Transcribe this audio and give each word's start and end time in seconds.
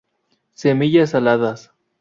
Semillas 0.55 1.13
aladas. 1.13 1.71